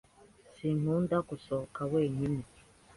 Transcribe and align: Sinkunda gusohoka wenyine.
Sinkunda 0.55 1.17
gusohoka 1.29 1.81
wenyine. 1.91 2.43